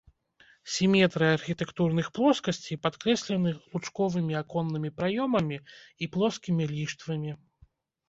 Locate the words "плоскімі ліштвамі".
6.17-7.31